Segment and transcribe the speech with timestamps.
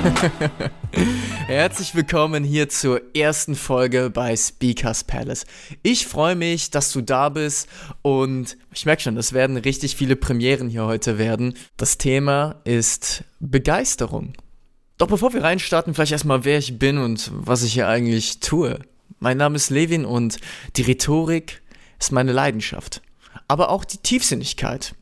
[1.46, 5.44] Herzlich willkommen hier zur ersten Folge bei Speakers Palace.
[5.82, 7.68] Ich freue mich, dass du da bist
[8.02, 11.54] und ich merke schon, es werden richtig viele Premieren hier heute werden.
[11.76, 14.32] Das Thema ist Begeisterung.
[14.96, 18.78] Doch bevor wir reinstarten, vielleicht erstmal, wer ich bin und was ich hier eigentlich tue.
[19.18, 20.38] Mein Name ist Levin und
[20.76, 21.62] die Rhetorik
[21.98, 23.02] ist meine Leidenschaft.
[23.48, 24.94] Aber auch die Tiefsinnigkeit.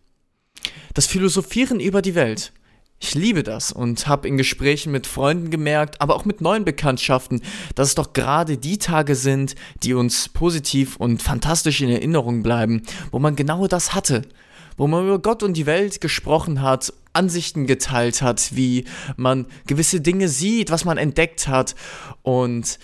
[0.95, 2.53] Das Philosophieren über die Welt.
[3.01, 7.43] Ich liebe das und habe in Gesprächen mit Freunden gemerkt, aber auch mit neuen Bekanntschaften,
[7.77, 12.83] dass es doch gerade die Tage sind, die uns positiv und fantastisch in Erinnerung bleiben,
[13.13, 14.23] wo man genau das hatte,
[14.77, 18.85] wo man über Gott und die Welt gesprochen hat, Ansichten geteilt hat, wie
[19.17, 21.75] man gewisse Dinge sieht, was man entdeckt hat
[22.23, 22.79] und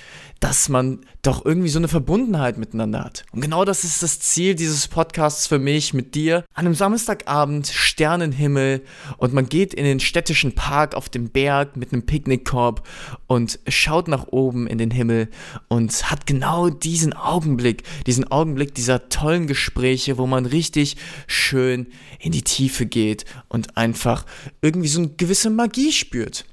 [0.44, 3.24] dass man doch irgendwie so eine Verbundenheit miteinander hat.
[3.32, 6.44] Und genau das ist das Ziel dieses Podcasts für mich mit dir.
[6.52, 8.82] An einem Samstagabend, Sternenhimmel
[9.16, 12.86] und man geht in den städtischen Park auf dem Berg mit einem Picknickkorb
[13.26, 15.30] und schaut nach oben in den Himmel
[15.68, 21.86] und hat genau diesen Augenblick, diesen Augenblick dieser tollen Gespräche, wo man richtig schön
[22.18, 24.26] in die Tiefe geht und einfach
[24.60, 26.44] irgendwie so eine gewisse Magie spürt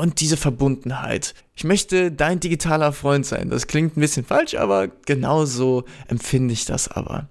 [0.00, 1.34] und diese Verbundenheit.
[1.54, 3.50] Ich möchte dein digitaler Freund sein.
[3.50, 7.28] Das klingt ein bisschen falsch, aber genauso empfinde ich das aber.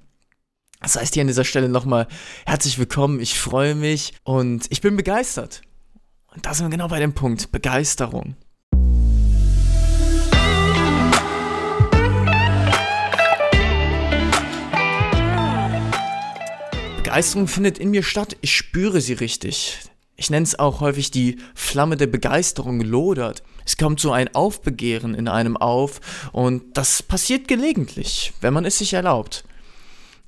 [0.79, 2.07] Das heißt hier an dieser Stelle nochmal
[2.45, 3.19] herzlich willkommen.
[3.19, 5.61] Ich freue mich und ich bin begeistert.
[6.33, 7.51] Und da sind wir genau bei dem Punkt.
[7.51, 8.35] Begeisterung.
[16.97, 18.37] Begeisterung findet in mir statt.
[18.41, 19.88] Ich spüre sie richtig.
[20.19, 23.41] Ich nenne es auch häufig die Flamme der Begeisterung lodert.
[23.65, 26.01] Es kommt so ein Aufbegehren in einem auf
[26.33, 29.45] und das passiert gelegentlich, wenn man es sich erlaubt.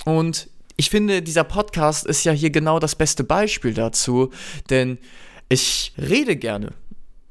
[0.06, 4.30] Und ich finde, dieser Podcast ist ja hier genau das beste Beispiel dazu,
[4.70, 4.98] denn
[5.50, 6.70] ich rede gerne.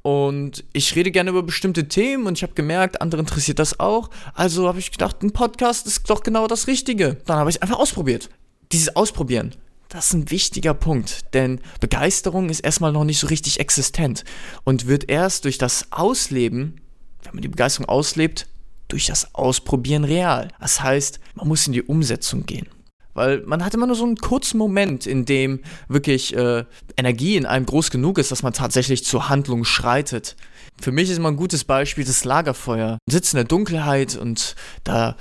[0.02, 4.10] Und ich rede gerne über bestimmte Themen und ich habe gemerkt, andere interessiert das auch.
[4.34, 7.16] Also habe ich gedacht, ein Podcast ist doch genau das Richtige.
[7.24, 8.28] Dann habe ich es einfach ausprobiert.
[8.70, 9.54] Dieses Ausprobieren
[9.90, 14.24] das ist ein wichtiger Punkt, denn Begeisterung ist erstmal noch nicht so richtig existent
[14.64, 16.80] und wird erst durch das Ausleben,
[17.24, 18.46] wenn man die Begeisterung auslebt,
[18.86, 20.48] durch das Ausprobieren real.
[20.60, 22.68] Das heißt, man muss in die Umsetzung gehen.
[23.14, 26.64] Weil man hat immer nur so einen kurzen Moment, in dem wirklich äh,
[26.96, 30.36] Energie in einem groß genug ist, dass man tatsächlich zur Handlung schreitet.
[30.80, 32.90] Für mich ist immer ein gutes Beispiel das Lagerfeuer.
[32.90, 35.16] Man sitzt in der Dunkelheit und da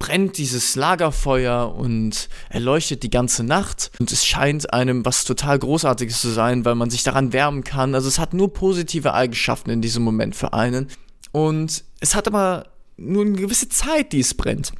[0.00, 3.92] brennt dieses Lagerfeuer und erleuchtet die ganze Nacht.
[4.00, 7.94] Und es scheint einem was total Großartiges zu sein, weil man sich daran wärmen kann.
[7.94, 10.88] Also es hat nur positive Eigenschaften in diesem Moment für einen.
[11.30, 12.66] Und es hat aber
[12.96, 14.72] nur eine gewisse Zeit, die es brennt.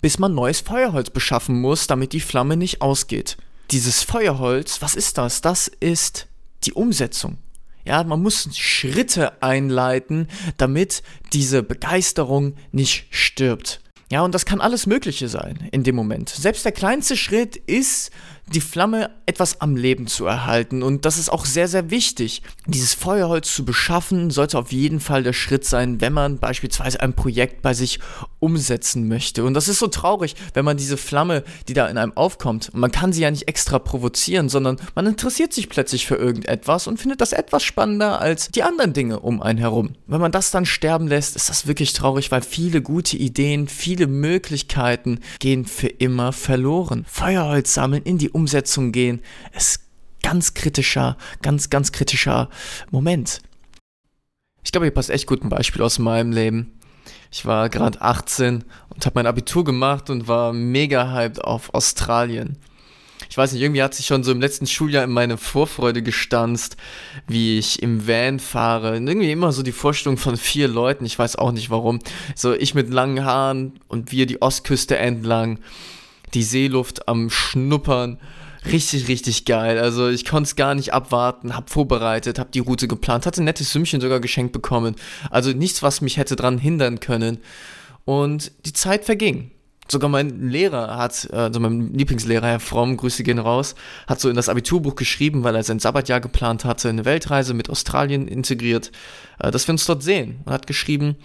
[0.00, 3.36] Bis man neues Feuerholz beschaffen muss, damit die Flamme nicht ausgeht.
[3.70, 5.42] Dieses Feuerholz, was ist das?
[5.42, 6.26] Das ist
[6.64, 7.38] die Umsetzung.
[7.84, 13.82] Ja, man muss Schritte einleiten, damit diese Begeisterung nicht stirbt.
[14.12, 16.28] Ja, und das kann alles Mögliche sein in dem Moment.
[16.28, 18.10] Selbst der kleinste Schritt ist
[18.48, 20.82] die Flamme etwas am Leben zu erhalten.
[20.82, 22.42] Und das ist auch sehr, sehr wichtig.
[22.66, 27.14] Dieses Feuerholz zu beschaffen, sollte auf jeden Fall der Schritt sein, wenn man beispielsweise ein
[27.14, 28.00] Projekt bei sich
[28.40, 29.44] umsetzen möchte.
[29.44, 32.90] Und das ist so traurig, wenn man diese Flamme, die da in einem aufkommt, man
[32.90, 37.20] kann sie ja nicht extra provozieren, sondern man interessiert sich plötzlich für irgendetwas und findet
[37.20, 39.94] das etwas spannender als die anderen Dinge um einen herum.
[40.06, 44.08] Wenn man das dann sterben lässt, ist das wirklich traurig, weil viele gute Ideen, viele
[44.08, 47.06] Möglichkeiten gehen für immer verloren.
[47.08, 49.20] Feuerholz sammeln in die Umsetzung gehen,
[49.56, 49.80] ist
[50.22, 52.48] ganz kritischer, ganz, ganz kritischer
[52.90, 53.40] Moment.
[54.64, 56.78] Ich glaube, hier passt echt gut ein Beispiel aus meinem Leben.
[57.30, 62.58] Ich war gerade 18 und habe mein Abitur gemacht und war mega hyped auf Australien.
[63.28, 66.76] Ich weiß nicht, irgendwie hat sich schon so im letzten Schuljahr in meine Vorfreude gestanzt,
[67.26, 68.96] wie ich im Van fahre.
[68.98, 72.00] Und irgendwie immer so die Vorstellung von vier Leuten, ich weiß auch nicht warum.
[72.36, 75.60] So ich mit langen Haaren und wir die Ostküste entlang
[76.34, 78.18] die Seeluft am Schnuppern.
[78.70, 79.78] Richtig, richtig geil.
[79.78, 83.44] Also ich konnte es gar nicht abwarten, hab vorbereitet, hab die Route geplant, hatte ein
[83.44, 84.94] nettes Sümmchen sogar geschenkt bekommen.
[85.30, 87.38] Also nichts, was mich hätte dran hindern können.
[88.04, 89.50] Und die Zeit verging.
[89.88, 93.74] Sogar mein Lehrer hat, also mein Lieblingslehrer, Herr Fromm, Grüße gehen raus,
[94.06, 97.68] hat so in das Abiturbuch geschrieben, weil er sein Sabbatjahr geplant hatte, eine Weltreise mit
[97.68, 98.92] Australien integriert,
[99.40, 100.40] äh, dass wir uns dort sehen.
[100.46, 101.16] Er hat geschrieben,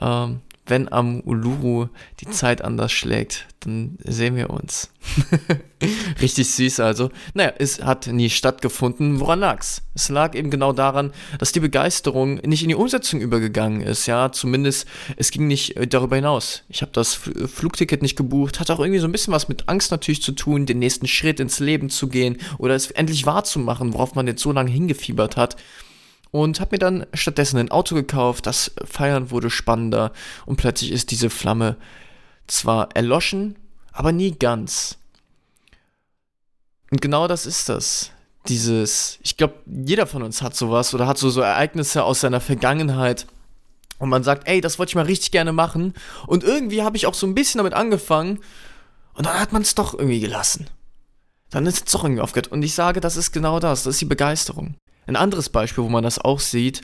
[0.00, 1.88] ähm, wenn am Uluru
[2.20, 4.90] die Zeit anders schlägt, dann sehen wir uns.
[6.20, 7.10] Richtig süß also.
[7.34, 9.20] Naja, es hat nie stattgefunden.
[9.20, 9.82] Woran lag's?
[9.94, 14.06] Es lag eben genau daran, dass die Begeisterung nicht in die Umsetzung übergegangen ist.
[14.06, 14.86] Ja, zumindest
[15.16, 16.62] es ging nicht äh, darüber hinaus.
[16.68, 18.60] Ich habe das Flugticket nicht gebucht.
[18.60, 21.40] Hat auch irgendwie so ein bisschen was mit Angst natürlich zu tun, den nächsten Schritt
[21.40, 25.56] ins Leben zu gehen oder es endlich wahrzumachen, worauf man jetzt so lange hingefiebert hat.
[26.42, 28.46] Und habe mir dann stattdessen ein Auto gekauft.
[28.46, 30.12] Das Feiern wurde spannender
[30.44, 31.76] und plötzlich ist diese Flamme
[32.46, 33.56] zwar erloschen,
[33.92, 34.98] aber nie ganz.
[36.90, 38.10] Und genau das ist das.
[38.48, 42.40] Dieses, ich glaube, jeder von uns hat sowas oder hat so, so Ereignisse aus seiner
[42.40, 43.26] Vergangenheit.
[43.98, 45.94] Und man sagt, ey, das wollte ich mal richtig gerne machen.
[46.26, 48.40] Und irgendwie habe ich auch so ein bisschen damit angefangen.
[49.14, 50.68] Und dann hat man es doch irgendwie gelassen.
[51.48, 52.52] Dann ist es doch irgendwie aufgehört.
[52.52, 53.84] Und ich sage, das ist genau das.
[53.84, 54.74] Das ist die Begeisterung.
[55.06, 56.82] Ein anderes Beispiel, wo man das auch sieht,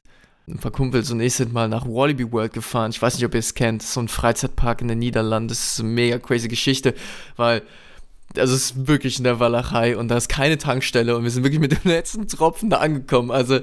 [0.48, 2.90] ein paar Kumpels und ich sind mal nach Wallaby World gefahren.
[2.90, 3.82] Ich weiß nicht, ob ihr es kennt.
[3.82, 5.48] So ein Freizeitpark in den Niederlanden.
[5.48, 6.94] Das ist eine mega crazy Geschichte,
[7.36, 7.62] weil
[8.36, 11.44] also es ist wirklich in der Walachei und da ist keine Tankstelle und wir sind
[11.44, 13.30] wirklich mit dem letzten Tropfen da angekommen.
[13.30, 13.60] Also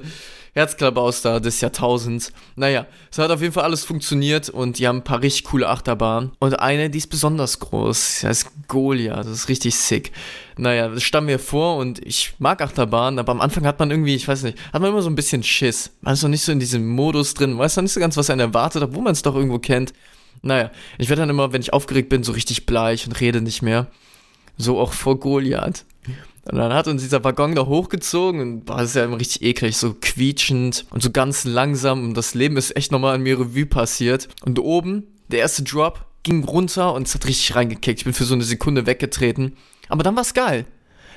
[0.54, 2.31] Herzklabaus des Jahrtausends.
[2.56, 5.69] Naja, es hat auf jeden Fall alles funktioniert und die haben ein paar richtig coole
[5.69, 6.31] Achterbahnen.
[6.40, 8.19] Und eine, die ist besonders groß.
[8.22, 9.18] Die heißt Golia.
[9.18, 10.12] Das ist richtig sick.
[10.57, 14.16] Naja, das stand mir vor und ich mag Achterbahnen, aber am Anfang hat man irgendwie,
[14.16, 15.92] ich weiß nicht, hat man immer so ein bisschen Schiss.
[16.01, 18.30] Man ist noch nicht so in diesem Modus drin, weiß noch nicht so ganz, was
[18.30, 19.94] einen erwartet, obwohl man es doch irgendwo kennt.
[20.42, 23.62] Naja, ich werde dann immer, wenn ich aufgeregt bin, so richtig bleich und rede nicht
[23.62, 23.88] mehr.
[24.57, 25.86] So auch vor Goliath.
[26.51, 29.78] Und dann hat uns dieser Waggon da hochgezogen und war es ja immer richtig eklig,
[29.78, 32.04] so quietschend und so ganz langsam.
[32.04, 34.30] Und das Leben ist echt nochmal an mir Revue passiert.
[34.44, 38.00] Und oben, der erste Drop, ging runter und es hat richtig reingekickt.
[38.00, 39.57] Ich bin für so eine Sekunde weggetreten.
[39.90, 40.66] Aber dann war es geil.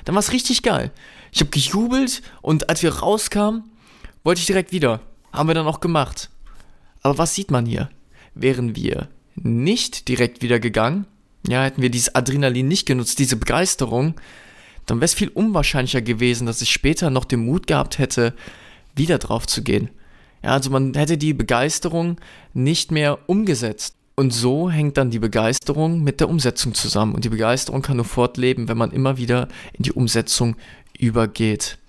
[0.05, 0.91] Dann war es richtig geil.
[1.31, 3.63] Ich habe gejubelt und als wir rauskamen,
[4.23, 5.01] wollte ich direkt wieder.
[5.31, 6.29] Haben wir dann auch gemacht.
[7.01, 7.89] Aber was sieht man hier?
[8.35, 11.07] Wären wir nicht direkt wieder gegangen,
[11.47, 14.15] ja, hätten wir dieses Adrenalin nicht genutzt, diese Begeisterung,
[14.85, 18.33] dann wäre es viel unwahrscheinlicher gewesen, dass ich später noch den Mut gehabt hätte,
[18.95, 19.89] wieder drauf zu gehen.
[20.43, 22.17] Ja, also man hätte die Begeisterung
[22.53, 23.95] nicht mehr umgesetzt.
[24.15, 27.15] Und so hängt dann die Begeisterung mit der Umsetzung zusammen.
[27.15, 30.55] Und die Begeisterung kann nur fortleben, wenn man immer wieder in die Umsetzung
[30.99, 31.79] übergeht.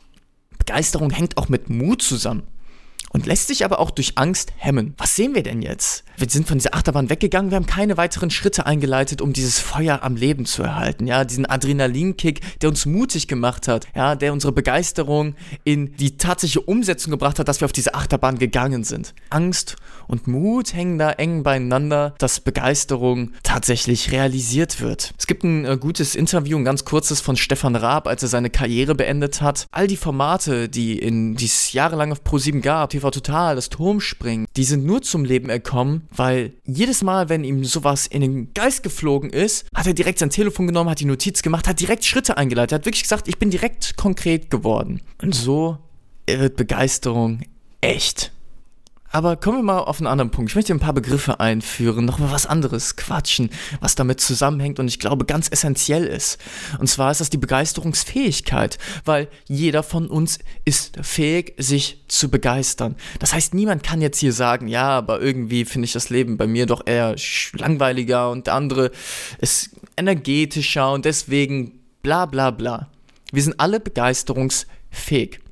[0.56, 2.44] Begeisterung hängt auch mit Mut zusammen
[3.14, 4.94] und lässt sich aber auch durch Angst hemmen.
[4.98, 6.04] Was sehen wir denn jetzt?
[6.16, 10.00] Wir sind von dieser Achterbahn weggegangen, wir haben keine weiteren Schritte eingeleitet, um dieses Feuer
[10.02, 14.52] am Leben zu erhalten, ja, diesen Adrenalinkick, der uns mutig gemacht hat, ja, der unsere
[14.52, 19.14] Begeisterung in die tatsächliche Umsetzung gebracht hat, dass wir auf diese Achterbahn gegangen sind.
[19.30, 19.76] Angst
[20.08, 25.14] und Mut hängen da eng beieinander, dass Begeisterung tatsächlich realisiert wird.
[25.18, 28.50] Es gibt ein äh, gutes Interview, ein ganz kurzes von Stefan Raab, als er seine
[28.50, 29.66] Karriere beendet hat.
[29.70, 34.64] All die Formate, die in dieses jahrelang auf Pro7 gab, TV Total, das Turmspringen, die
[34.64, 39.30] sind nur zum Leben gekommen, weil jedes Mal, wenn ihm sowas in den Geist geflogen
[39.30, 42.72] ist, hat er direkt sein Telefon genommen, hat die Notiz gemacht, hat direkt Schritte eingeleitet,
[42.72, 45.00] hat wirklich gesagt, ich bin direkt konkret geworden.
[45.20, 45.78] Und so
[46.26, 47.40] wird Begeisterung
[47.80, 48.32] echt.
[49.14, 50.50] Aber kommen wir mal auf einen anderen Punkt.
[50.50, 54.98] Ich möchte ein paar Begriffe einführen, nochmal was anderes quatschen, was damit zusammenhängt und ich
[54.98, 56.40] glaube ganz essentiell ist.
[56.80, 62.96] Und zwar ist das die Begeisterungsfähigkeit, weil jeder von uns ist fähig, sich zu begeistern.
[63.20, 66.48] Das heißt, niemand kann jetzt hier sagen, ja, aber irgendwie finde ich das Leben bei
[66.48, 67.14] mir doch eher
[67.52, 68.90] langweiliger und der andere
[69.38, 72.88] ist energetischer und deswegen bla bla bla.
[73.30, 75.43] Wir sind alle begeisterungsfähig.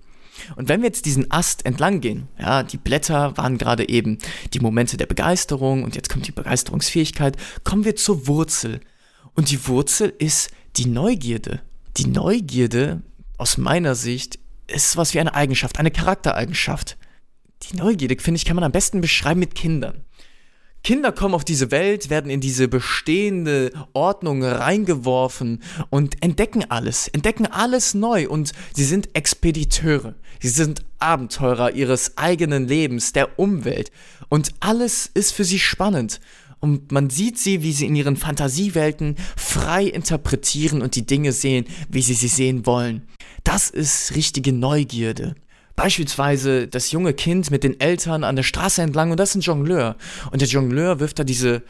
[0.56, 4.18] Und wenn wir jetzt diesen Ast entlang gehen, ja, die Blätter waren gerade eben
[4.52, 8.80] die Momente der Begeisterung und jetzt kommt die Begeisterungsfähigkeit, kommen wir zur Wurzel.
[9.34, 11.60] Und die Wurzel ist die Neugierde.
[11.96, 13.02] Die Neugierde,
[13.38, 16.96] aus meiner Sicht, ist was wie eine Eigenschaft, eine Charaktereigenschaft.
[17.64, 20.05] Die Neugierde, finde ich, kann man am besten beschreiben mit Kindern.
[20.84, 27.46] Kinder kommen auf diese Welt, werden in diese bestehende Ordnung reingeworfen und entdecken alles, entdecken
[27.46, 30.15] alles neu und sie sind Expediteure.
[30.41, 33.93] Sie sind Abenteurer ihres eigenen Lebens, der Umwelt
[34.29, 36.20] und alles ist für sie spannend.
[36.58, 41.67] Und man sieht sie, wie sie in ihren Fantasiewelten frei interpretieren und die Dinge sehen,
[41.89, 43.03] wie sie sie sehen wollen.
[43.44, 45.34] Das ist richtige Neugierde.
[45.76, 49.41] Beispielsweise das junge Kind mit den Eltern an der Straße entlang und das ist ein
[49.41, 49.96] Jongleur.
[50.31, 51.62] Und der Jongleur wirft da diese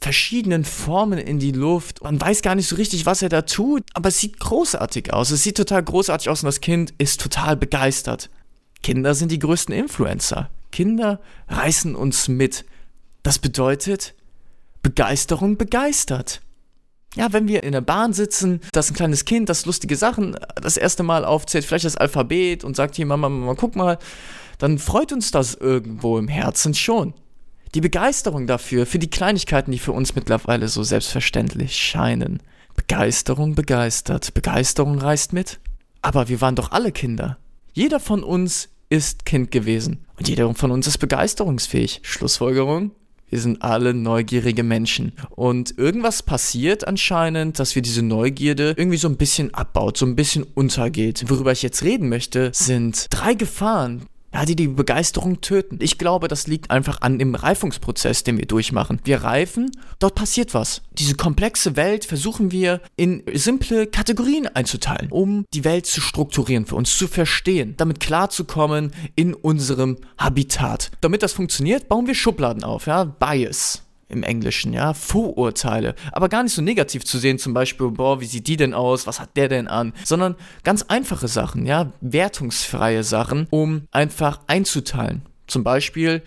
[0.00, 2.02] verschiedenen Formen in die Luft.
[2.02, 5.30] Man weiß gar nicht so richtig, was er da tut, aber es sieht großartig aus.
[5.30, 8.30] Es sieht total großartig aus und das Kind ist total begeistert.
[8.82, 10.48] Kinder sind die größten Influencer.
[10.72, 12.64] Kinder reißen uns mit.
[13.22, 14.14] Das bedeutet,
[14.82, 16.40] Begeisterung begeistert
[17.16, 20.76] ja, wenn wir in der Bahn sitzen, dass ein kleines Kind, das lustige Sachen das
[20.76, 23.98] erste Mal aufzählt, vielleicht das Alphabet und sagt hier, Mama, Mama, guck mal,
[24.58, 27.14] dann freut uns das irgendwo im Herzen schon.
[27.74, 32.42] Die Begeisterung dafür, für die Kleinigkeiten, die für uns mittlerweile so selbstverständlich scheinen.
[32.76, 35.60] Begeisterung begeistert, Begeisterung reißt mit.
[36.02, 37.38] Aber wir waren doch alle Kinder.
[37.72, 40.04] Jeder von uns ist Kind gewesen.
[40.18, 42.00] Und jeder von uns ist begeisterungsfähig.
[42.02, 42.92] Schlussfolgerung?
[43.30, 45.12] Wir sind alle neugierige Menschen.
[45.30, 50.16] Und irgendwas passiert anscheinend, dass wir diese Neugierde irgendwie so ein bisschen abbaut, so ein
[50.16, 51.24] bisschen untergeht.
[51.28, 55.78] Worüber ich jetzt reden möchte, sind drei Gefahren, ja, die die Begeisterung töten.
[55.80, 59.00] Ich glaube, das liegt einfach an dem Reifungsprozess, den wir durchmachen.
[59.04, 60.82] Wir reifen, dort passiert was.
[60.92, 66.76] Diese komplexe Welt versuchen wir in simple Kategorien einzuteilen, um die Welt zu strukturieren, für
[66.76, 70.90] uns zu verstehen, damit klarzukommen in unserem Habitat.
[71.00, 75.94] Damit das funktioniert, bauen wir Schubladen auf, ja, Bias im Englischen, ja, Vorurteile.
[76.12, 79.06] Aber gar nicht so negativ zu sehen, zum Beispiel, boah, wie sieht die denn aus,
[79.06, 85.22] was hat der denn an, sondern ganz einfache Sachen, ja, wertungsfreie Sachen, um einfach einzuteilen.
[85.46, 86.22] Zum Beispiel,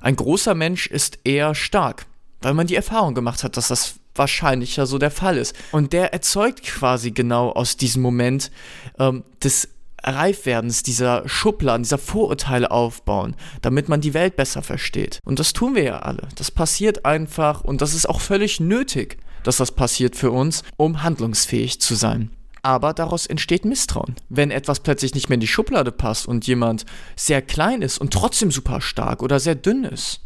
[0.00, 2.06] ein großer Mensch ist eher stark,
[2.40, 5.54] weil man die Erfahrung gemacht hat, dass das wahrscheinlicher so der Fall ist.
[5.72, 8.50] Und der erzeugt quasi genau aus diesem Moment
[8.98, 9.68] ähm, des
[10.04, 15.20] Reifwerdens dieser Schubladen, dieser Vorurteile aufbauen, damit man die Welt besser versteht.
[15.24, 16.28] Und das tun wir ja alle.
[16.36, 21.02] Das passiert einfach und das ist auch völlig nötig, dass das passiert für uns, um
[21.02, 22.30] handlungsfähig zu sein.
[22.62, 24.16] Aber daraus entsteht Misstrauen.
[24.28, 26.84] Wenn etwas plötzlich nicht mehr in die Schublade passt und jemand
[27.16, 30.20] sehr klein ist und trotzdem super stark oder sehr dünn ist,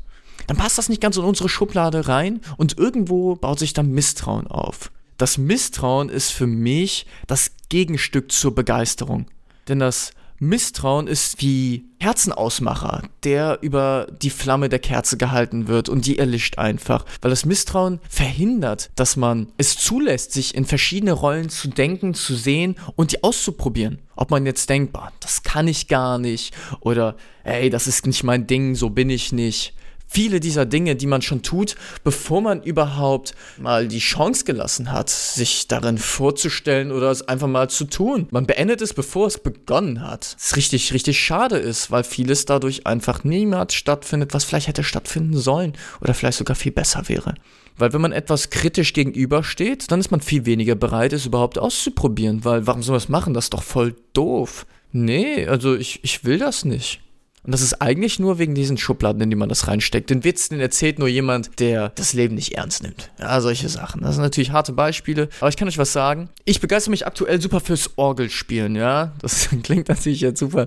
[0.47, 4.47] dann passt das nicht ganz in unsere Schublade rein und irgendwo baut sich dann Misstrauen
[4.47, 4.91] auf.
[5.19, 9.27] Das Misstrauen ist für mich das Gegenstück zur Begeisterung.
[9.69, 10.13] Denn das
[10.45, 16.59] Misstrauen ist wie Herzenausmacher, der über die Flamme der Kerze gehalten wird und die erlischt
[16.59, 17.05] einfach.
[17.21, 22.35] Weil das Misstrauen verhindert, dass man es zulässt, sich in verschiedene Rollen zu denken, zu
[22.35, 24.01] sehen und die auszuprobieren.
[24.17, 27.15] Ob man jetzt denkt, das kann ich gar nicht oder
[27.45, 29.75] ey, das ist nicht mein Ding, so bin ich nicht
[30.13, 35.09] viele dieser Dinge, die man schon tut, bevor man überhaupt mal die Chance gelassen hat,
[35.11, 38.29] sich darin vorzustellen oder es einfach mal zu tun.
[38.31, 40.37] Man beendet es, bevor es begonnen hat.
[40.39, 45.39] Was richtig, richtig schade ist, weil vieles dadurch einfach niemals stattfindet, was vielleicht hätte stattfinden
[45.39, 47.35] sollen oder vielleicht sogar viel besser wäre.
[47.79, 52.45] Weil wenn man etwas kritisch gegenübersteht, dann ist man viel weniger bereit, es überhaupt auszuprobieren,
[52.45, 53.33] weil warum soll man es machen?
[53.33, 54.67] Das ist doch voll doof.
[54.93, 57.01] Nee, also ich, ich will das nicht.
[57.45, 60.11] Und das ist eigentlich nur wegen diesen Schubladen, in die man das reinsteckt.
[60.11, 63.11] Den Witz, den erzählt nur jemand, der das Leben nicht ernst nimmt.
[63.19, 64.01] Ja, solche Sachen.
[64.03, 65.29] Das sind natürlich harte Beispiele.
[65.41, 66.29] Aber ich kann euch was sagen.
[66.45, 69.13] Ich begeister mich aktuell super fürs Orgelspielen, ja.
[69.21, 70.67] Das klingt natürlich jetzt super.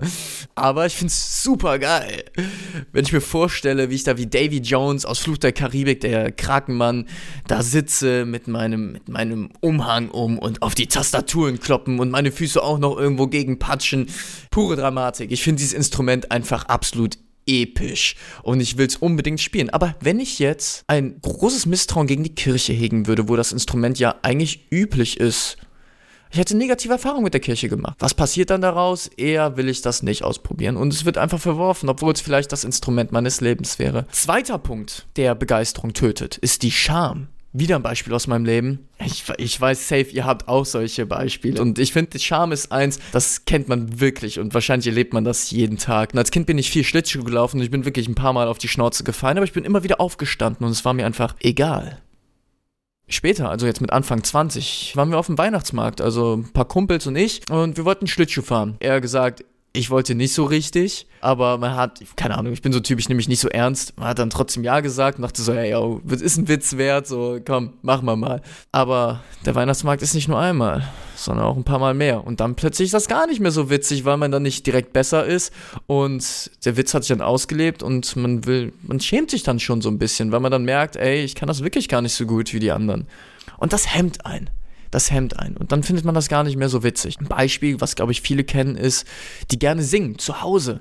[0.54, 2.24] Aber ich find's super geil.
[2.92, 6.30] Wenn ich mir vorstelle, wie ich da wie Davy Jones aus Fluch der Karibik, der
[6.30, 7.06] Krakenmann,
[7.46, 12.32] da sitze mit meinem, mit meinem Umhang um und auf die Tastaturen kloppen und meine
[12.32, 14.08] Füße auch noch irgendwo gegen patschen.
[14.50, 15.32] Pure Dramatik.
[15.32, 19.70] Ich finde dieses Instrument einfach absolut episch und ich will es unbedingt spielen.
[19.70, 23.98] Aber wenn ich jetzt ein großes Misstrauen gegen die Kirche hegen würde, wo das Instrument
[23.98, 25.56] ja eigentlich üblich ist,
[26.30, 27.96] ich hätte negative Erfahrungen mit der Kirche gemacht.
[28.00, 29.06] Was passiert dann daraus?
[29.06, 32.64] Eher will ich das nicht ausprobieren und es wird einfach verworfen, obwohl es vielleicht das
[32.64, 34.06] Instrument meines Lebens wäre.
[34.10, 38.88] Zweiter Punkt, der Begeisterung tötet, ist die Scham wieder ein Beispiel aus meinem Leben.
[39.04, 41.60] Ich, ich weiß safe, ihr habt auch solche Beispiele.
[41.60, 45.50] Und ich finde, Charme ist eins, das kennt man wirklich und wahrscheinlich erlebt man das
[45.50, 46.12] jeden Tag.
[46.12, 48.48] Und als Kind bin ich viel Schlittschuh gelaufen und ich bin wirklich ein paar Mal
[48.48, 51.34] auf die Schnauze gefallen, aber ich bin immer wieder aufgestanden und es war mir einfach
[51.40, 52.00] egal.
[53.08, 57.06] Später, also jetzt mit Anfang 20, waren wir auf dem Weihnachtsmarkt, also ein paar Kumpels
[57.06, 58.76] und ich, und wir wollten Schlittschuh fahren.
[58.80, 59.44] Er gesagt,
[59.76, 63.28] ich wollte nicht so richtig, aber man hat, keine Ahnung, ich bin so typisch nämlich
[63.28, 63.98] nicht so ernst.
[63.98, 67.06] Man hat dann trotzdem Ja gesagt und dachte so, ey, yo, ist ein Witz wert,
[67.06, 68.40] so komm, machen wir mal.
[68.72, 72.24] Aber der Weihnachtsmarkt ist nicht nur einmal, sondern auch ein paar Mal mehr.
[72.24, 74.92] Und dann plötzlich ist das gar nicht mehr so witzig, weil man dann nicht direkt
[74.92, 75.52] besser ist
[75.86, 79.82] und der Witz hat sich dann ausgelebt und man will, man schämt sich dann schon
[79.82, 82.24] so ein bisschen, weil man dann merkt, ey, ich kann das wirklich gar nicht so
[82.24, 83.06] gut wie die anderen.
[83.58, 84.50] Und das hemmt einen
[84.90, 85.56] das Hemd ein.
[85.56, 87.18] Und dann findet man das gar nicht mehr so witzig.
[87.20, 89.06] Ein Beispiel, was glaube ich viele kennen, ist,
[89.50, 90.80] die gerne singen zu Hause.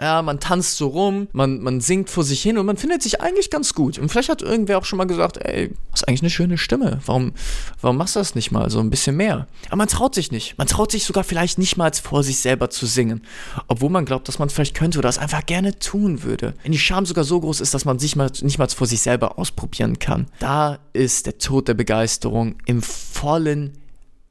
[0.00, 3.20] Ja, man tanzt so rum, man, man singt vor sich hin und man findet sich
[3.20, 3.98] eigentlich ganz gut.
[3.98, 7.00] Und vielleicht hat irgendwer auch schon mal gesagt, ey, hast eigentlich eine schöne Stimme.
[7.04, 7.32] Warum,
[7.80, 9.48] warum machst du das nicht mal so ein bisschen mehr?
[9.66, 10.56] Aber man traut sich nicht.
[10.56, 13.22] Man traut sich sogar vielleicht nicht mal vor sich selber zu singen.
[13.66, 16.54] Obwohl man glaubt, dass man es vielleicht könnte oder es einfach gerne tun würde.
[16.62, 19.00] Wenn die Scham sogar so groß ist, dass man sich mal, nicht mal vor sich
[19.00, 20.26] selber ausprobieren kann.
[20.38, 23.72] Da ist der Tod der Begeisterung im vollen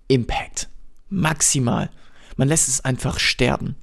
[0.07, 0.69] Impact.
[1.09, 1.89] Maximal.
[2.38, 3.75] Man lässt es einfach sterben.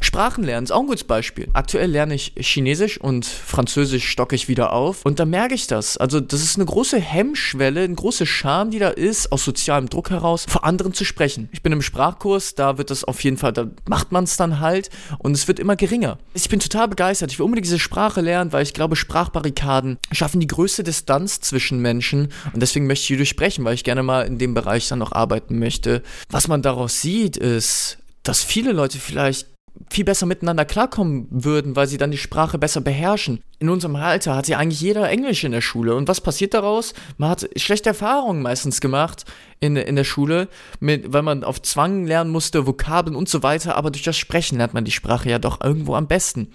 [0.00, 1.48] Sprachen lernen ist auch ein gutes Beispiel.
[1.52, 5.96] Aktuell lerne ich Chinesisch und Französisch stocke ich wieder auf und da merke ich das.
[5.96, 10.10] Also das ist eine große Hemmschwelle, eine große Scham, die da ist, aus sozialem Druck
[10.10, 11.48] heraus, vor anderen zu sprechen.
[11.52, 14.60] Ich bin im Sprachkurs, da wird das auf jeden Fall, da macht man es dann
[14.60, 16.18] halt und es wird immer geringer.
[16.32, 17.32] Ich bin total begeistert.
[17.32, 21.80] Ich will unbedingt diese Sprache lernen, weil ich glaube, Sprachbarrikaden schaffen die größte Distanz zwischen
[21.80, 25.00] Menschen und deswegen möchte ich hier durchsprechen, weil ich gerne mal in dem Bereich dann
[25.00, 26.02] noch arbeiten möchte.
[26.30, 29.46] Was man daraus sieht, ist, dass viele Leute vielleicht
[29.90, 33.42] viel besser miteinander klarkommen würden, weil sie dann die Sprache besser beherrschen.
[33.58, 35.94] In unserem Alter hat ja eigentlich jeder Englisch in der Schule.
[35.94, 36.94] Und was passiert daraus?
[37.16, 39.24] Man hat schlechte Erfahrungen meistens gemacht
[39.60, 40.48] in, in der Schule,
[40.80, 43.76] mit, weil man auf Zwang lernen musste, Vokabeln und so weiter.
[43.76, 46.52] Aber durch das Sprechen lernt man die Sprache ja doch irgendwo am besten.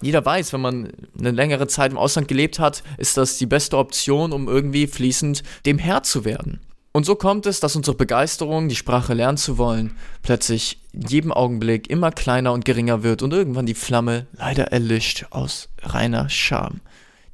[0.00, 3.78] Jeder weiß, wenn man eine längere Zeit im Ausland gelebt hat, ist das die beste
[3.78, 6.60] Option, um irgendwie fließend dem Herr zu werden.
[6.96, 11.32] Und so kommt es, dass unsere Begeisterung, die Sprache lernen zu wollen, plötzlich in jedem
[11.32, 16.80] Augenblick immer kleiner und geringer wird und irgendwann die Flamme leider erlischt aus reiner Scham,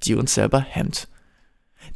[0.02, 1.09] die uns selber hemmt.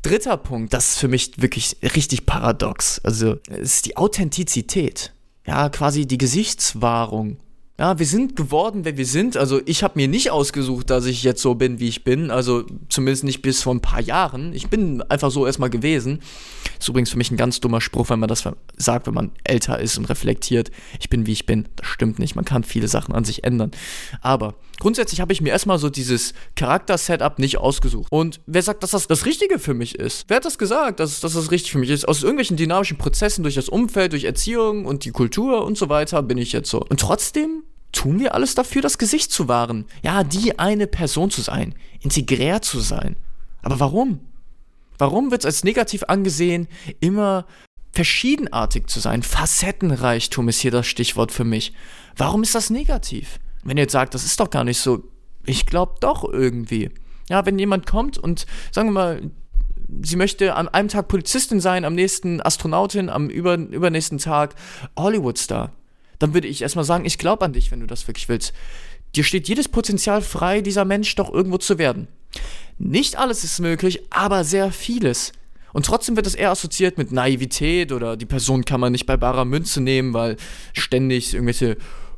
[0.03, 3.01] Dritter Punkt, das ist für mich wirklich richtig paradox.
[3.03, 5.15] Also, ist die Authentizität.
[5.47, 7.39] Ja, quasi die Gesichtswahrung
[7.77, 9.37] ja, wir sind geworden, wer wir sind.
[9.37, 12.31] Also ich habe mir nicht ausgesucht, dass ich jetzt so bin, wie ich bin.
[12.31, 14.53] Also zumindest nicht bis vor ein paar Jahren.
[14.53, 16.21] Ich bin einfach so erstmal gewesen.
[16.79, 18.45] Ist übrigens für mich ein ganz dummer Spruch, wenn man das
[18.77, 20.71] sagt, wenn man älter ist und reflektiert.
[21.01, 21.67] Ich bin, wie ich bin.
[21.75, 22.37] Das stimmt nicht.
[22.37, 23.73] Man kann viele Sachen an sich ändern.
[24.21, 28.11] Aber grundsätzlich habe ich mir erstmal so dieses Charakter-Setup nicht ausgesucht.
[28.11, 30.25] Und wer sagt, dass das das Richtige für mich ist?
[30.29, 32.07] Wer hat das gesagt, dass, dass das richtig für mich ist?
[32.07, 36.23] Aus irgendwelchen dynamischen Prozessen, durch das Umfeld, durch Erziehung und die Kultur und so weiter
[36.23, 36.81] bin ich jetzt so.
[36.81, 37.63] Und trotzdem
[37.93, 39.87] tun wir alles dafür, das Gesicht zu wahren.
[40.03, 43.17] Ja, die eine Person zu sein, integrär zu sein.
[43.63, 44.21] Aber warum?
[44.99, 46.69] Warum wird es als negativ angesehen,
[47.01, 47.47] immer
[47.93, 49.23] verschiedenartig zu sein?
[49.23, 51.73] Facettenreichtum ist hier das Stichwort für mich.
[52.17, 53.39] Warum ist das negativ?
[53.65, 55.03] Wenn ihr jetzt sagt, das ist doch gar nicht so,
[55.45, 56.91] ich glaube doch irgendwie.
[57.29, 59.31] Ja, wenn jemand kommt und sagen wir mal,
[60.03, 64.55] sie möchte an einem Tag Polizistin sein, am nächsten Astronautin, am über, übernächsten Tag
[64.99, 65.73] Hollywoodstar
[66.19, 68.53] dann würde ich erstmal sagen, ich glaube an dich, wenn du das wirklich willst.
[69.15, 72.09] Dir steht jedes Potenzial frei, dieser Mensch doch irgendwo zu werden.
[72.79, 75.33] Nicht alles ist möglich, aber sehr vieles.
[75.73, 79.17] Und trotzdem wird es eher assoziiert mit Naivität oder die Person kann man nicht bei
[79.17, 80.37] barer Münze nehmen, weil
[80.73, 81.77] ständig irgendwelche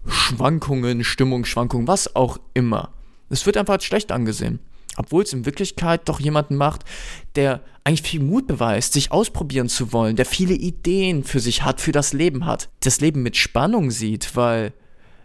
[0.08, 2.92] Schwankungen, Stimmungsschwankungen, was auch immer.
[3.28, 4.60] Es wird einfach als schlecht angesehen
[4.96, 6.84] obwohl es in Wirklichkeit doch jemanden macht,
[7.36, 11.80] der eigentlich viel Mut beweist, sich ausprobieren zu wollen, der viele Ideen für sich hat,
[11.80, 14.72] für das Leben hat, das Leben mit Spannung sieht, weil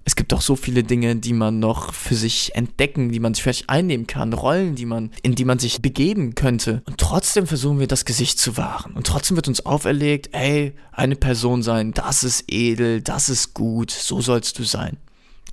[0.04, 3.44] es gibt doch so viele Dinge, die man noch für sich entdecken, die man sich
[3.44, 6.82] vielleicht einnehmen kann, Rollen, die man, in die man sich begeben könnte.
[6.88, 8.94] Und trotzdem versuchen wir das Gesicht zu wahren.
[8.94, 13.92] Und trotzdem wird uns auferlegt, ey, eine Person sein, das ist edel, das ist gut,
[13.92, 14.98] so sollst du sein.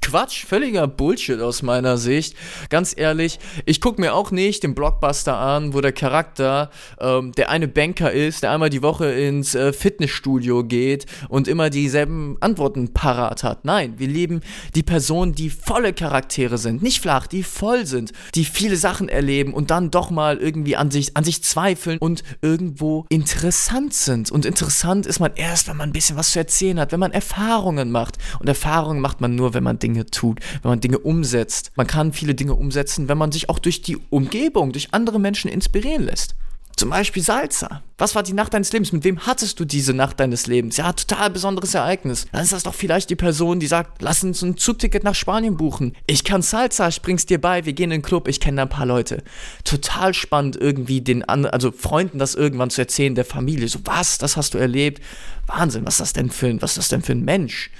[0.08, 2.34] Quatsch, völliger Bullshit aus meiner Sicht.
[2.70, 7.50] Ganz ehrlich, ich gucke mir auch nicht den Blockbuster an, wo der Charakter ähm, der
[7.50, 12.94] eine Banker ist, der einmal die Woche ins äh, Fitnessstudio geht und immer dieselben Antworten
[12.94, 13.66] parat hat.
[13.66, 14.40] Nein, wir lieben
[14.74, 19.52] die Personen, die volle Charaktere sind, nicht flach, die voll sind, die viele Sachen erleben
[19.52, 24.30] und dann doch mal irgendwie an sich, an sich zweifeln und irgendwo interessant sind.
[24.30, 27.12] Und interessant ist man erst, wenn man ein bisschen was zu erzählen hat, wenn man
[27.12, 28.16] Erfahrungen macht.
[28.40, 31.72] Und Erfahrungen macht man nur, wenn man Dinge Dinge tut, wenn man Dinge umsetzt.
[31.76, 35.50] Man kann viele Dinge umsetzen, wenn man sich auch durch die Umgebung, durch andere Menschen
[35.50, 36.34] inspirieren lässt.
[36.76, 37.82] Zum Beispiel Salsa.
[37.96, 38.92] Was war die Nacht deines Lebens?
[38.92, 40.76] Mit wem hattest du diese Nacht deines Lebens?
[40.76, 42.26] Ja, total besonderes Ereignis.
[42.30, 45.56] Dann ist das doch vielleicht die Person, die sagt, lass uns ein Zugticket nach Spanien
[45.56, 45.96] buchen.
[46.06, 48.62] Ich kann Salsa, ich bring's dir bei, wir gehen in den Club, ich kenne da
[48.62, 49.24] ein paar Leute.
[49.64, 53.66] Total spannend irgendwie den anderen, also Freunden das irgendwann zu erzählen, der Familie.
[53.66, 55.02] So, was, das hast du erlebt?
[55.48, 57.72] Wahnsinn, was ist das denn für ein, was ist das denn für ein Mensch?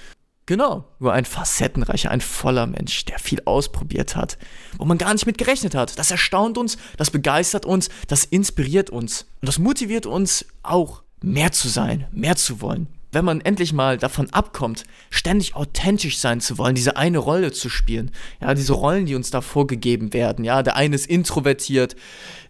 [0.49, 4.39] Genau, nur ein facettenreicher, ein voller Mensch, der viel ausprobiert hat,
[4.79, 5.99] wo man gar nicht mit gerechnet hat.
[5.99, 9.27] Das erstaunt uns, das begeistert uns, das inspiriert uns.
[9.43, 12.87] Und das motiviert uns auch, mehr zu sein, mehr zu wollen.
[13.13, 17.69] Wenn man endlich mal davon abkommt, ständig authentisch sein zu wollen, diese eine Rolle zu
[17.69, 21.95] spielen, ja, diese Rollen, die uns da vorgegeben werden, ja, der eine ist introvertiert,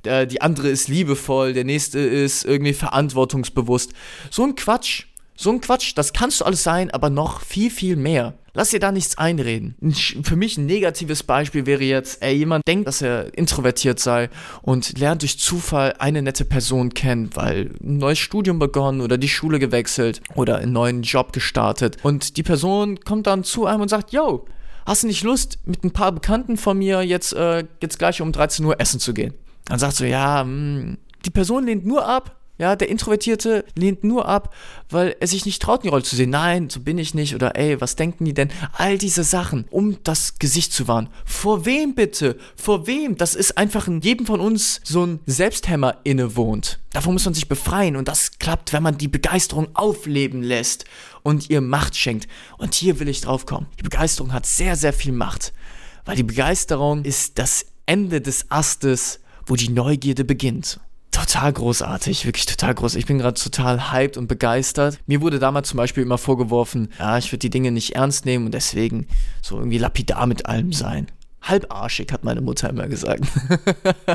[0.05, 3.93] der, die andere ist liebevoll, der nächste ist irgendwie verantwortungsbewusst.
[4.31, 5.07] So ein Quatsch,
[5.41, 8.35] so ein Quatsch, das kannst du alles sein, aber noch viel, viel mehr.
[8.55, 9.77] Lass dir da nichts einreden.
[10.25, 14.31] Für mich ein negatives Beispiel wäre jetzt, ey, jemand denkt, dass er introvertiert sei
[14.63, 19.29] und lernt durch Zufall eine nette Person kennen, weil ein neues Studium begonnen oder die
[19.29, 21.99] Schule gewechselt oder einen neuen Job gestartet.
[22.03, 24.45] Und die Person kommt dann zu einem und sagt, yo,
[24.87, 28.33] hast du nicht Lust, mit ein paar Bekannten von mir jetzt, äh, jetzt gleich um
[28.33, 29.35] 13 Uhr essen zu gehen?
[29.67, 34.03] Dann sagst du, ja, mh, hm, die Person lehnt nur ab, ja, der Introvertierte lehnt
[34.03, 34.53] nur ab,
[34.91, 36.31] weil er sich nicht traut, die Rolle zu sehen.
[36.31, 37.37] Nein, so bin ich nicht.
[37.37, 38.51] Oder ey, was denken die denn?
[38.73, 41.09] All diese Sachen, um das Gesicht zu wahren.
[41.25, 42.37] Vor wem bitte?
[42.57, 43.17] Vor wem?
[43.17, 46.81] Das ist einfach in jedem von uns so ein Selbsthämmer innewohnt.
[46.91, 47.95] Davon muss man sich befreien.
[47.95, 50.85] Und das klappt, wenn man die Begeisterung aufleben lässt
[51.23, 52.27] und ihr Macht schenkt.
[52.59, 53.69] Und hier will ich drauf kommen.
[53.79, 55.53] Die Begeisterung hat sehr, sehr viel Macht.
[56.05, 60.81] Weil die Begeisterung ist das Ende des Astes, wo die Neugierde beginnt.
[61.25, 62.95] Total großartig, wirklich total groß.
[62.95, 64.99] Ich bin gerade total hyped und begeistert.
[65.07, 68.47] Mir wurde damals zum Beispiel immer vorgeworfen, ja, ich würde die Dinge nicht ernst nehmen
[68.47, 69.07] und deswegen
[69.43, 71.09] so irgendwie lapidar mit allem sein.
[71.43, 73.25] Halbarschig, hat meine Mutter immer gesagt.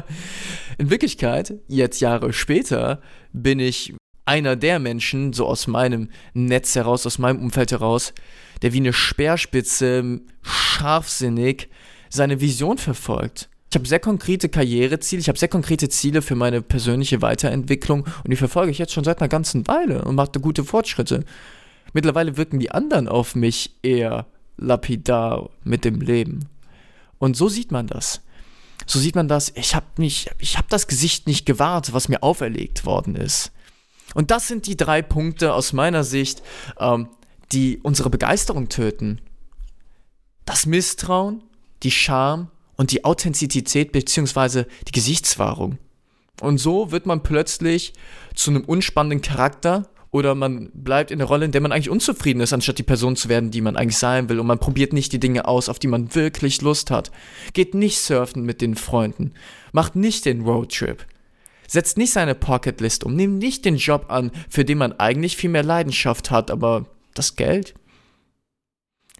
[0.77, 3.93] In Wirklichkeit, jetzt Jahre später, bin ich
[4.25, 8.13] einer der Menschen, so aus meinem Netz heraus, aus meinem Umfeld heraus,
[8.61, 11.69] der wie eine Speerspitze scharfsinnig
[12.09, 13.49] seine Vision verfolgt.
[13.73, 18.29] Ich habe sehr konkrete Karriereziele, ich habe sehr konkrete Ziele für meine persönliche Weiterentwicklung und
[18.29, 21.25] die verfolge ich jetzt schon seit einer ganzen Weile und mache gute Fortschritte.
[21.91, 26.49] Mittlerweile wirken die anderen auf mich eher lapidar mit dem Leben.
[27.17, 28.21] Und so sieht man das.
[28.85, 29.51] So sieht man das.
[29.55, 33.51] Ich habe ich habe das Gesicht nicht gewahrt, was mir auferlegt worden ist.
[34.13, 36.43] Und das sind die drei Punkte aus meiner Sicht,
[36.77, 37.07] ähm,
[37.51, 39.19] die unsere Begeisterung töten.
[40.45, 41.41] Das Misstrauen,
[41.81, 44.65] die Scham und die Authentizität bzw.
[44.87, 45.77] die Gesichtswahrung.
[46.41, 47.93] Und so wird man plötzlich
[48.35, 52.39] zu einem unspannenden Charakter oder man bleibt in der Rolle, in der man eigentlich unzufrieden
[52.41, 54.39] ist, anstatt die Person zu werden, die man eigentlich sein will.
[54.39, 57.11] Und man probiert nicht die Dinge aus, auf die man wirklich Lust hat.
[57.53, 59.33] Geht nicht surfen mit den Freunden.
[59.71, 61.05] Macht nicht den Roadtrip.
[61.67, 63.15] Setzt nicht seine Pocketlist um.
[63.15, 67.35] Nimmt nicht den Job an, für den man eigentlich viel mehr Leidenschaft hat, aber das
[67.35, 67.73] Geld?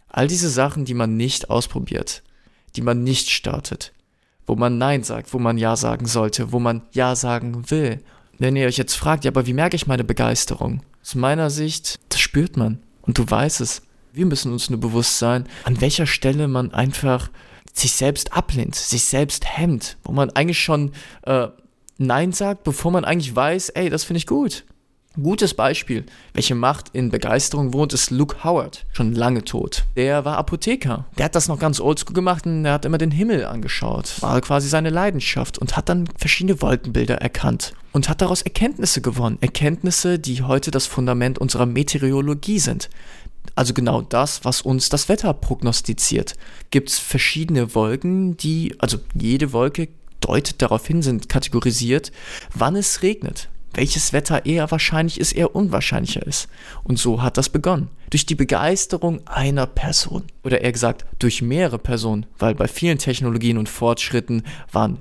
[0.09, 2.21] All diese Sachen, die man nicht ausprobiert,
[2.75, 3.93] die man nicht startet,
[4.45, 8.01] wo man Nein sagt, wo man Ja sagen sollte, wo man Ja sagen will.
[8.39, 10.81] Wenn ihr euch jetzt fragt, ja, aber wie merke ich meine Begeisterung?
[11.01, 13.83] Aus meiner Sicht, das spürt man und du weißt es.
[14.11, 17.29] Wir müssen uns nur bewusst sein, an welcher Stelle man einfach
[17.73, 20.91] sich selbst ablehnt, sich selbst hemmt, wo man eigentlich schon
[21.23, 21.47] äh,
[21.97, 24.65] Nein sagt, bevor man eigentlich weiß, ey, das finde ich gut.
[25.21, 29.83] Gutes Beispiel, welche Macht in Begeisterung wohnt, ist Luke Howard, schon lange tot.
[29.95, 31.05] Der war Apotheker.
[31.19, 34.19] Der hat das noch ganz oldschool gemacht und er hat immer den Himmel angeschaut.
[34.21, 39.37] War quasi seine Leidenschaft und hat dann verschiedene Wolkenbilder erkannt und hat daraus Erkenntnisse gewonnen.
[39.39, 42.89] Erkenntnisse, die heute das Fundament unserer Meteorologie sind.
[43.53, 46.33] Also genau das, was uns das Wetter prognostiziert.
[46.71, 49.89] Gibt es verschiedene Wolken, die, also jede Wolke
[50.21, 52.11] deutet darauf hin, sind kategorisiert,
[52.55, 56.47] wann es regnet welches Wetter eher wahrscheinlich ist, eher unwahrscheinlicher ist.
[56.83, 57.89] Und so hat das begonnen.
[58.09, 60.23] Durch die Begeisterung einer Person.
[60.43, 64.99] Oder eher gesagt, durch mehrere Personen, weil bei vielen Technologien und Fortschritten waren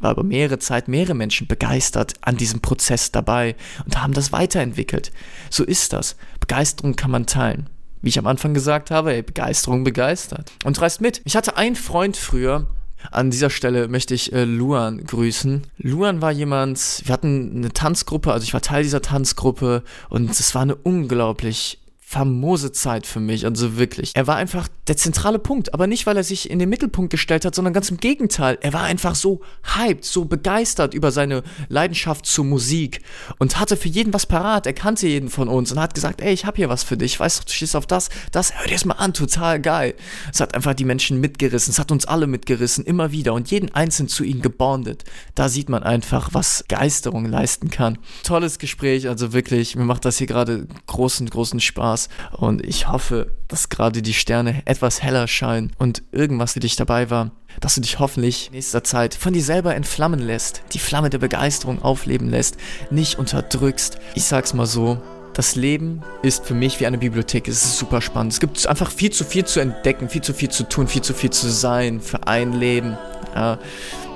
[0.00, 5.10] war über mehrere Zeit mehrere Menschen begeistert an diesem Prozess dabei und haben das weiterentwickelt.
[5.50, 6.16] So ist das.
[6.38, 7.68] Begeisterung kann man teilen.
[8.00, 10.52] Wie ich am Anfang gesagt habe, ey, Begeisterung begeistert.
[10.64, 11.20] Und reißt mit.
[11.24, 12.68] Ich hatte einen Freund früher,
[13.10, 15.62] an dieser Stelle möchte ich äh, Luan grüßen.
[15.78, 20.54] Luan war jemand, wir hatten eine Tanzgruppe, also ich war Teil dieser Tanzgruppe und es
[20.54, 21.78] war eine unglaublich
[22.10, 24.12] famose Zeit für mich, also wirklich.
[24.14, 27.44] Er war einfach der zentrale Punkt, aber nicht, weil er sich in den Mittelpunkt gestellt
[27.44, 28.56] hat, sondern ganz im Gegenteil.
[28.62, 29.42] Er war einfach so
[29.76, 33.02] hyped, so begeistert über seine Leidenschaft zur Musik
[33.38, 34.66] und hatte für jeden was parat.
[34.66, 37.20] Er kannte jeden von uns und hat gesagt, ey, ich hab hier was für dich,
[37.20, 39.94] weißt du, du stehst auf das, das, hör dir das mal an, total geil.
[40.32, 43.74] Es hat einfach die Menschen mitgerissen, es hat uns alle mitgerissen, immer wieder und jeden
[43.74, 45.04] einzeln zu ihnen gebondet.
[45.34, 47.98] Da sieht man einfach, was Geisterung leisten kann.
[48.22, 51.97] Tolles Gespräch, also wirklich, mir macht das hier gerade großen, großen Spaß.
[51.98, 56.76] Spaß und ich hoffe, dass gerade die Sterne etwas heller scheinen und irgendwas für dich
[56.76, 60.78] dabei war, dass du dich hoffentlich in nächster Zeit von dir selber entflammen lässt, die
[60.78, 62.56] Flamme der Begeisterung aufleben lässt,
[62.90, 63.98] nicht unterdrückst.
[64.14, 65.02] Ich sag's mal so,
[65.34, 67.46] das Leben ist für mich wie eine Bibliothek.
[67.48, 68.32] Es ist super spannend.
[68.32, 71.14] Es gibt einfach viel zu viel zu entdecken, viel zu viel zu tun, viel zu
[71.14, 72.98] viel zu sein für ein Leben.
[73.34, 73.58] Ja,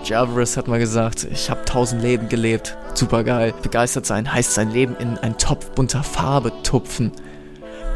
[0.04, 2.76] Javris hat mal gesagt, ich habe tausend Leben gelebt.
[2.94, 3.54] Super geil.
[3.62, 7.12] Begeistert sein heißt sein Leben in einen Topf bunter Farbe tupfen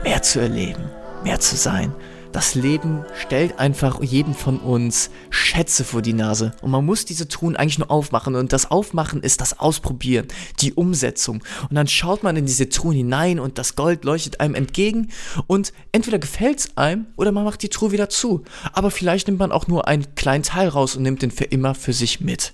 [0.02, 0.84] mehr zu erleben,
[1.24, 1.92] mehr zu sein.
[2.36, 6.52] Das Leben stellt einfach jedem von uns Schätze vor die Nase.
[6.60, 8.34] Und man muss diese Truhen eigentlich nur aufmachen.
[8.34, 10.26] Und das Aufmachen ist das Ausprobieren,
[10.60, 11.42] die Umsetzung.
[11.70, 15.08] Und dann schaut man in diese Truhen hinein und das Gold leuchtet einem entgegen.
[15.46, 18.42] Und entweder gefällt es einem oder man macht die Truhe wieder zu.
[18.74, 21.74] Aber vielleicht nimmt man auch nur einen kleinen Teil raus und nimmt den für immer
[21.74, 22.52] für sich mit.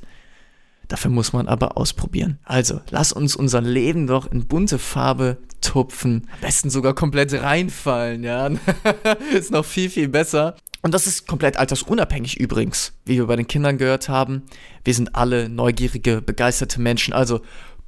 [0.92, 2.38] Dafür muss man aber ausprobieren.
[2.44, 6.28] Also, lass uns unser Leben doch in bunte Farbe tupfen.
[6.35, 8.50] Am besten sogar komplett reinfallen, ja.
[9.33, 10.55] ist noch viel, viel besser.
[10.83, 14.42] Und das ist komplett altersunabhängig übrigens, wie wir bei den Kindern gehört haben.
[14.85, 17.14] Wir sind alle neugierige, begeisterte Menschen.
[17.14, 17.40] Also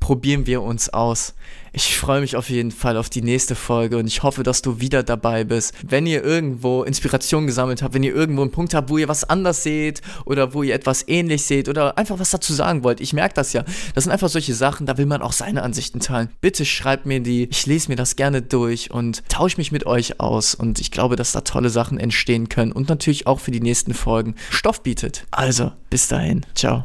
[0.05, 1.33] probieren wir uns aus.
[1.73, 4.79] Ich freue mich auf jeden Fall auf die nächste Folge und ich hoffe, dass du
[4.79, 5.73] wieder dabei bist.
[5.83, 9.25] Wenn ihr irgendwo Inspiration gesammelt habt, wenn ihr irgendwo einen Punkt habt, wo ihr was
[9.25, 13.15] anders seht oder wo ihr etwas ähnlich seht oder einfach was dazu sagen wollt, ich
[13.15, 13.65] merke das ja.
[13.95, 16.29] Das sind einfach solche Sachen, da will man auch seine Ansichten teilen.
[16.43, 20.21] Bitte schreibt mir die, ich lese mir das gerne durch und tausche mich mit euch
[20.21, 23.63] aus und ich glaube, dass da tolle Sachen entstehen können und natürlich auch für die
[23.63, 25.25] nächsten Folgen Stoff bietet.
[25.31, 26.85] Also, bis dahin, ciao.